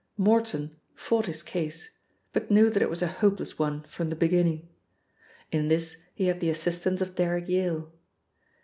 [0.17, 1.99] Morton fought his case,
[2.33, 4.67] but knew that it was a hopeless one from the beginning.
[5.51, 7.93] In this he had the assistance of Derrick Yale.